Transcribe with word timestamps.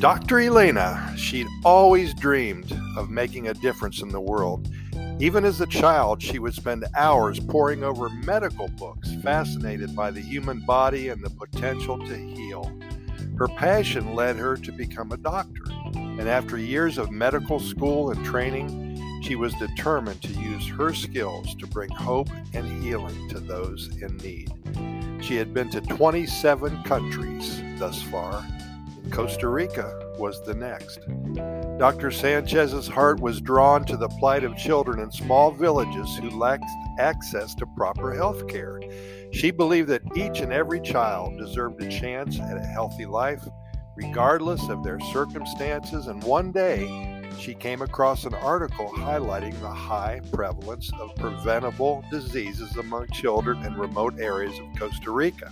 Dr. 0.00 0.40
Elena, 0.40 1.12
she'd 1.14 1.46
always 1.62 2.14
dreamed 2.14 2.72
of 2.96 3.10
making 3.10 3.48
a 3.48 3.54
difference 3.54 4.00
in 4.00 4.08
the 4.08 4.18
world. 4.18 4.66
Even 5.18 5.44
as 5.44 5.60
a 5.60 5.66
child, 5.66 6.22
she 6.22 6.38
would 6.38 6.54
spend 6.54 6.86
hours 6.96 7.38
poring 7.38 7.84
over 7.84 8.08
medical 8.08 8.68
books, 8.68 9.12
fascinated 9.22 9.94
by 9.94 10.10
the 10.10 10.22
human 10.22 10.60
body 10.60 11.10
and 11.10 11.22
the 11.22 11.28
potential 11.28 11.98
to 11.98 12.16
heal. 12.16 12.72
Her 13.36 13.46
passion 13.48 14.14
led 14.14 14.36
her 14.36 14.56
to 14.56 14.72
become 14.72 15.12
a 15.12 15.18
doctor, 15.18 15.64
and 15.94 16.26
after 16.30 16.56
years 16.56 16.96
of 16.96 17.10
medical 17.10 17.60
school 17.60 18.10
and 18.10 18.24
training, 18.24 19.22
she 19.22 19.34
was 19.34 19.52
determined 19.56 20.22
to 20.22 20.32
use 20.32 20.66
her 20.66 20.94
skills 20.94 21.54
to 21.56 21.66
bring 21.66 21.90
hope 21.90 22.30
and 22.54 22.82
healing 22.82 23.28
to 23.28 23.38
those 23.38 23.88
in 24.00 24.16
need. 24.16 24.50
She 25.22 25.36
had 25.36 25.52
been 25.52 25.68
to 25.72 25.82
27 25.82 26.84
countries 26.84 27.62
thus 27.78 28.00
far 28.04 28.42
Costa 29.10 29.48
Rica 29.48 29.92
was 30.18 30.40
the 30.42 30.54
next. 30.54 31.00
Dr. 31.78 32.10
Sanchez's 32.10 32.86
heart 32.86 33.20
was 33.20 33.40
drawn 33.40 33.84
to 33.86 33.96
the 33.96 34.08
plight 34.08 34.44
of 34.44 34.56
children 34.56 35.00
in 35.00 35.10
small 35.10 35.50
villages 35.50 36.16
who 36.16 36.30
lacked 36.30 36.64
access 36.98 37.54
to 37.56 37.66
proper 37.76 38.14
health 38.14 38.46
care. 38.48 38.80
She 39.32 39.50
believed 39.50 39.88
that 39.88 40.02
each 40.16 40.40
and 40.40 40.52
every 40.52 40.80
child 40.80 41.38
deserved 41.38 41.82
a 41.82 41.88
chance 41.88 42.38
at 42.38 42.56
a 42.56 42.66
healthy 42.66 43.06
life, 43.06 43.46
regardless 43.96 44.68
of 44.68 44.84
their 44.84 45.00
circumstances, 45.00 46.06
and 46.06 46.22
one 46.24 46.52
day 46.52 47.20
she 47.38 47.54
came 47.54 47.80
across 47.80 48.24
an 48.24 48.34
article 48.34 48.90
highlighting 48.90 49.58
the 49.60 49.70
high 49.70 50.20
prevalence 50.32 50.90
of 51.00 51.14
preventable 51.16 52.04
diseases 52.10 52.76
among 52.76 53.06
children 53.08 53.64
in 53.64 53.74
remote 53.74 54.18
areas 54.18 54.58
of 54.58 54.78
Costa 54.78 55.10
Rica. 55.10 55.50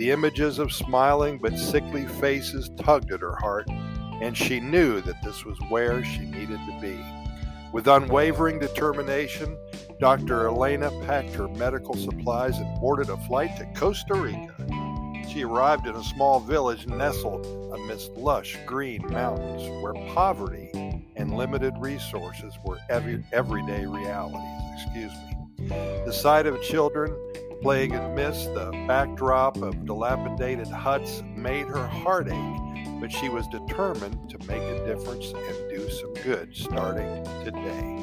The 0.00 0.12
images 0.12 0.58
of 0.58 0.72
smiling 0.72 1.36
but 1.36 1.58
sickly 1.58 2.06
faces 2.06 2.70
tugged 2.78 3.12
at 3.12 3.20
her 3.20 3.36
heart, 3.36 3.68
and 4.22 4.34
she 4.34 4.58
knew 4.58 5.02
that 5.02 5.22
this 5.22 5.44
was 5.44 5.58
where 5.68 6.02
she 6.02 6.20
needed 6.20 6.58
to 6.58 6.80
be. 6.80 6.98
With 7.70 7.86
unwavering 7.86 8.58
determination, 8.60 9.58
Dr. 10.00 10.46
Elena 10.46 10.90
packed 11.04 11.34
her 11.34 11.48
medical 11.48 11.94
supplies 11.96 12.56
and 12.56 12.80
boarded 12.80 13.10
a 13.10 13.18
flight 13.26 13.54
to 13.58 13.66
Costa 13.78 14.14
Rica. 14.14 14.54
She 15.28 15.44
arrived 15.44 15.86
in 15.86 15.94
a 15.94 16.02
small 16.02 16.40
village 16.40 16.86
nestled 16.86 17.44
amidst 17.74 18.12
lush 18.12 18.56
green 18.64 19.06
mountains 19.10 19.68
where 19.82 19.92
poverty 20.14 20.70
and 21.16 21.36
limited 21.36 21.74
resources 21.76 22.54
were 22.64 22.78
every, 22.88 23.22
everyday 23.34 23.84
realities. 23.84 24.72
Excuse 24.82 25.12
me. 25.12 25.68
The 26.06 26.12
sight 26.12 26.46
of 26.46 26.62
children 26.62 27.14
plague 27.60 27.92
amidst 27.92 28.54
the 28.54 28.70
backdrop 28.88 29.56
of 29.58 29.84
dilapidated 29.84 30.66
huts 30.68 31.22
made 31.36 31.66
her 31.66 31.86
heart 31.86 32.28
ache, 32.28 33.00
but 33.00 33.12
she 33.12 33.28
was 33.28 33.46
determined 33.48 34.30
to 34.30 34.38
make 34.46 34.62
a 34.62 34.86
difference 34.86 35.32
and 35.32 35.70
do 35.70 35.90
some 35.90 36.14
good 36.14 36.54
starting 36.54 37.24
today. 37.44 37.96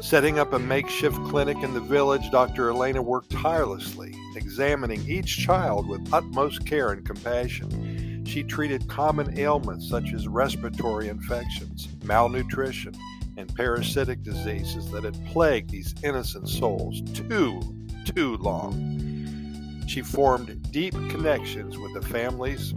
Setting 0.00 0.38
up 0.38 0.54
a 0.54 0.58
makeshift 0.58 1.22
clinic 1.24 1.58
in 1.62 1.74
the 1.74 1.80
village, 1.80 2.30
Dr. 2.30 2.70
Elena 2.70 3.02
worked 3.02 3.30
tirelessly, 3.30 4.14
examining 4.34 5.06
each 5.06 5.38
child 5.38 5.86
with 5.86 6.12
utmost 6.12 6.64
care 6.64 6.92
and 6.92 7.04
compassion. 7.04 8.24
She 8.24 8.42
treated 8.42 8.88
common 8.88 9.38
ailments 9.38 9.88
such 9.88 10.14
as 10.14 10.26
respiratory 10.26 11.08
infections, 11.08 11.88
malnutrition, 12.04 12.94
and 13.36 13.54
parasitic 13.54 14.22
diseases 14.22 14.90
that 14.90 15.04
had 15.04 15.24
plagued 15.26 15.70
these 15.70 15.94
innocent 16.02 16.48
souls 16.48 17.00
too, 17.12 17.60
too 18.04 18.36
long. 18.38 19.84
She 19.86 20.02
formed 20.02 20.70
deep 20.70 20.94
connections 20.94 21.78
with 21.78 21.94
the 21.94 22.02
families, 22.02 22.74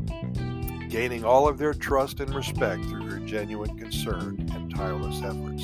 gaining 0.90 1.24
all 1.24 1.48
of 1.48 1.58
their 1.58 1.74
trust 1.74 2.20
and 2.20 2.34
respect 2.34 2.86
through 2.86 3.10
her 3.10 3.20
genuine 3.20 3.78
concern 3.78 4.50
and 4.54 4.74
tireless 4.76 5.22
efforts. 5.22 5.64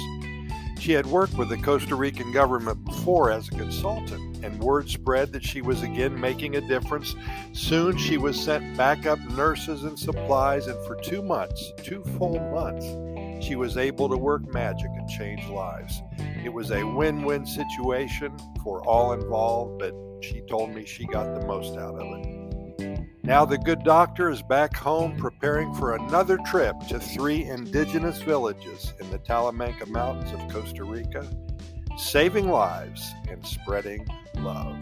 She 0.79 0.93
had 0.93 1.05
worked 1.05 1.37
with 1.37 1.49
the 1.49 1.57
Costa 1.57 1.95
Rican 1.95 2.31
government 2.31 2.85
before 2.85 3.31
as 3.31 3.47
a 3.49 3.51
consultant, 3.51 4.43
and 4.45 4.59
word 4.59 4.89
spread 4.89 5.33
that 5.33 5.43
she 5.43 5.61
was 5.61 5.81
again 5.83 6.19
making 6.19 6.55
a 6.55 6.61
difference. 6.61 7.15
Soon 7.51 7.97
she 7.97 8.17
was 8.17 8.39
sent 8.39 8.77
backup 8.77 9.19
nurses 9.31 9.83
and 9.83 9.99
supplies, 9.99 10.67
and 10.67 10.77
for 10.85 10.95
two 10.95 11.21
months, 11.21 11.73
two 11.83 12.01
full 12.17 12.39
months, 12.51 12.85
she 13.39 13.55
was 13.55 13.77
able 13.77 14.09
to 14.09 14.17
work 14.17 14.53
magic 14.53 14.89
and 14.95 15.09
change 15.09 15.45
lives. 15.47 16.01
It 16.43 16.53
was 16.53 16.71
a 16.71 16.83
win 16.83 17.23
win 17.23 17.45
situation 17.45 18.37
for 18.63 18.85
all 18.85 19.13
involved, 19.13 19.79
but 19.79 19.93
she 20.21 20.41
told 20.49 20.73
me 20.73 20.85
she 20.85 21.05
got 21.05 21.39
the 21.39 21.45
most 21.45 21.77
out 21.77 21.95
of 21.95 22.19
it. 22.19 22.39
Now, 23.23 23.45
the 23.45 23.57
good 23.57 23.83
doctor 23.83 24.29
is 24.29 24.41
back 24.41 24.75
home 24.75 25.15
preparing 25.17 25.73
for 25.73 25.95
another 25.95 26.37
trip 26.45 26.75
to 26.87 26.99
three 26.99 27.43
indigenous 27.43 28.21
villages 28.21 28.93
in 28.99 29.09
the 29.11 29.19
Talamanca 29.19 29.87
Mountains 29.87 30.31
of 30.31 30.51
Costa 30.51 30.83
Rica, 30.83 31.29
saving 31.97 32.49
lives 32.49 33.13
and 33.29 33.45
spreading 33.45 34.07
love. 34.37 34.81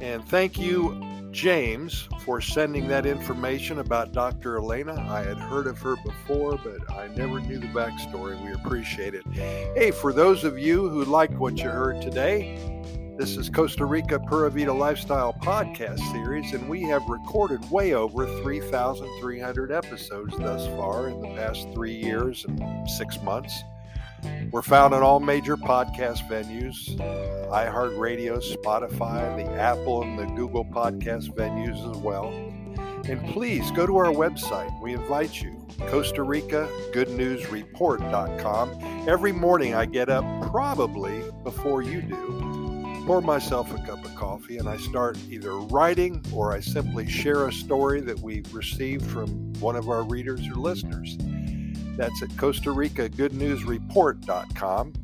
And 0.00 0.24
thank 0.28 0.58
you 0.58 1.09
James 1.30 2.08
for 2.24 2.40
sending 2.40 2.88
that 2.88 3.06
information 3.06 3.78
about 3.78 4.12
Dr. 4.12 4.58
Elena. 4.58 4.94
I 5.08 5.22
had 5.22 5.38
heard 5.38 5.66
of 5.66 5.78
her 5.78 5.96
before, 6.04 6.58
but 6.62 6.92
I 6.92 7.08
never 7.08 7.40
knew 7.40 7.58
the 7.58 7.68
backstory. 7.68 8.42
We 8.44 8.52
appreciate 8.52 9.14
it. 9.14 9.26
Hey, 9.32 9.90
for 9.90 10.12
those 10.12 10.44
of 10.44 10.58
you 10.58 10.88
who 10.88 11.04
liked 11.04 11.34
what 11.34 11.58
you 11.58 11.68
heard 11.68 12.02
today, 12.02 12.58
this 13.16 13.36
is 13.36 13.50
Costa 13.50 13.84
Rica 13.84 14.18
Pura 14.18 14.50
Vida 14.50 14.72
Lifestyle 14.72 15.34
podcast 15.34 16.00
series, 16.10 16.52
and 16.54 16.68
we 16.68 16.82
have 16.84 17.06
recorded 17.06 17.70
way 17.70 17.92
over 17.92 18.26
3,300 18.42 19.70
episodes 19.70 20.34
thus 20.38 20.66
far 20.68 21.10
in 21.10 21.20
the 21.20 21.28
past 21.36 21.68
three 21.74 21.94
years 21.94 22.46
and 22.46 22.88
six 22.88 23.20
months. 23.22 23.62
We're 24.50 24.62
found 24.62 24.94
on 24.94 25.02
all 25.02 25.20
major 25.20 25.56
podcast 25.56 26.28
venues 26.28 26.96
iHeartRadio, 27.50 28.42
Spotify, 28.42 29.36
the 29.36 29.50
Apple 29.52 30.02
and 30.02 30.18
the 30.18 30.26
Google 30.26 30.64
podcast 30.64 31.34
venues 31.34 31.78
as 31.90 31.96
well. 31.98 32.28
And 33.08 33.24
please 33.28 33.70
go 33.72 33.86
to 33.86 33.96
our 33.96 34.12
website. 34.12 34.80
We 34.80 34.92
invite 34.92 35.40
you, 35.40 35.66
Costa 35.88 36.22
Rica 36.22 36.68
Good 36.92 37.10
News 37.10 37.50
Report.com. 37.50 39.06
Every 39.08 39.32
morning 39.32 39.74
I 39.74 39.86
get 39.86 40.08
up, 40.08 40.24
probably 40.50 41.22
before 41.42 41.82
you 41.82 42.02
do, 42.02 43.02
pour 43.06 43.20
myself 43.20 43.72
a 43.74 43.78
cup 43.84 44.04
of 44.04 44.14
coffee, 44.14 44.58
and 44.58 44.68
I 44.68 44.76
start 44.76 45.18
either 45.30 45.52
writing 45.56 46.24
or 46.32 46.52
I 46.52 46.60
simply 46.60 47.08
share 47.08 47.48
a 47.48 47.52
story 47.52 48.00
that 48.02 48.20
we've 48.20 48.52
received 48.54 49.06
from 49.06 49.52
one 49.54 49.76
of 49.76 49.88
our 49.88 50.02
readers 50.02 50.46
or 50.46 50.54
listeners. 50.54 51.16
That's 52.00 52.22
at 52.22 52.34
Costa 52.38 52.70
Rica 52.70 53.10
Good 53.10 53.34
News 53.34 53.62
Report.com. 53.64 54.94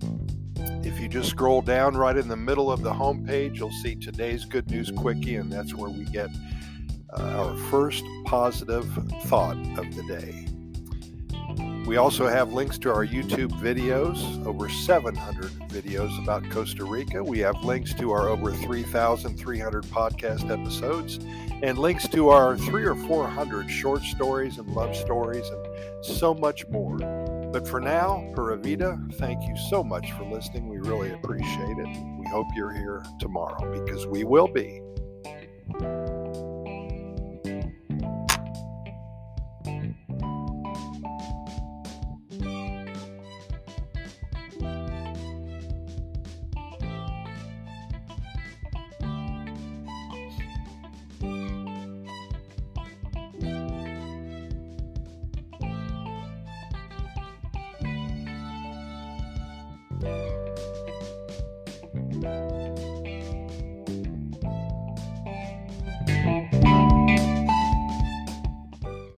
If 0.82 0.98
you 0.98 1.08
just 1.08 1.28
scroll 1.28 1.60
down 1.60 1.94
right 1.94 2.16
in 2.16 2.26
the 2.26 2.38
middle 2.38 2.72
of 2.72 2.80
the 2.80 2.90
homepage, 2.90 3.56
you'll 3.56 3.70
see 3.70 3.96
today's 3.96 4.46
Good 4.46 4.70
News 4.70 4.90
Quickie, 4.96 5.36
and 5.36 5.52
that's 5.52 5.74
where 5.74 5.90
we 5.90 6.06
get 6.06 6.30
uh, 7.12 7.22
our 7.22 7.56
first 7.68 8.02
positive 8.24 8.90
thought 9.24 9.58
of 9.76 9.94
the 9.94 10.04
day. 10.08 10.46
We 11.86 11.98
also 11.98 12.26
have 12.26 12.52
links 12.52 12.78
to 12.78 12.92
our 12.92 13.06
YouTube 13.06 13.52
videos, 13.60 14.44
over 14.44 14.68
700 14.68 15.52
videos 15.68 16.20
about 16.20 16.50
Costa 16.50 16.84
Rica. 16.84 17.22
We 17.22 17.38
have 17.38 17.62
links 17.62 17.94
to 17.94 18.10
our 18.10 18.28
over 18.28 18.52
3,300 18.52 19.84
podcast 19.84 20.50
episodes 20.50 21.20
and 21.62 21.78
links 21.78 22.08
to 22.08 22.30
our 22.30 22.58
three 22.58 22.84
or 22.84 22.96
400 22.96 23.70
short 23.70 24.02
stories 24.02 24.58
and 24.58 24.68
love 24.74 24.96
stories 24.96 25.48
and 25.48 26.04
so 26.04 26.34
much 26.34 26.66
more. 26.66 26.98
But 27.52 27.68
for 27.68 27.80
now, 27.80 28.32
Pura 28.34 28.56
Vida, 28.56 28.98
thank 29.12 29.46
you 29.46 29.56
so 29.70 29.84
much 29.84 30.10
for 30.10 30.24
listening. 30.24 30.68
We 30.68 30.78
really 30.78 31.12
appreciate 31.12 31.78
it. 31.78 32.18
We 32.18 32.26
hope 32.26 32.48
you're 32.56 32.72
here 32.72 33.04
tomorrow 33.20 33.84
because 33.84 34.08
we 34.08 34.24
will 34.24 34.48
be. 34.48 34.80